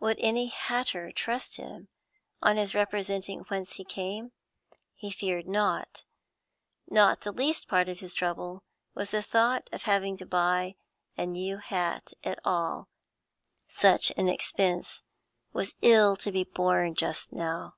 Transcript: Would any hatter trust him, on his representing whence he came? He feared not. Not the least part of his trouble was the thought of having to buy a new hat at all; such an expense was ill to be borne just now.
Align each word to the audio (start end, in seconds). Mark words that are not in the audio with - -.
Would 0.00 0.16
any 0.18 0.46
hatter 0.46 1.12
trust 1.12 1.54
him, 1.54 1.86
on 2.42 2.56
his 2.56 2.74
representing 2.74 3.42
whence 3.46 3.74
he 3.74 3.84
came? 3.84 4.32
He 4.96 5.08
feared 5.12 5.46
not. 5.46 6.02
Not 6.88 7.20
the 7.20 7.30
least 7.30 7.68
part 7.68 7.88
of 7.88 8.00
his 8.00 8.12
trouble 8.12 8.64
was 8.96 9.12
the 9.12 9.22
thought 9.22 9.68
of 9.70 9.82
having 9.82 10.16
to 10.16 10.26
buy 10.26 10.74
a 11.16 11.26
new 11.26 11.58
hat 11.58 12.12
at 12.24 12.40
all; 12.44 12.88
such 13.68 14.10
an 14.16 14.28
expense 14.28 15.02
was 15.52 15.76
ill 15.80 16.16
to 16.16 16.32
be 16.32 16.42
borne 16.42 16.96
just 16.96 17.32
now. 17.32 17.76